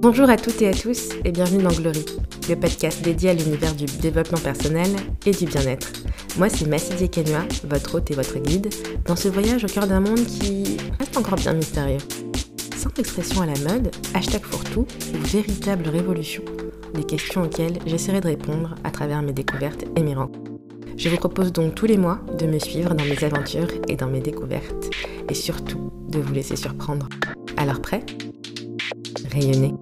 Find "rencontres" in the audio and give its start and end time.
20.14-20.52